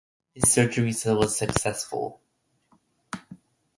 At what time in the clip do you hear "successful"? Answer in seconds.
1.37-2.21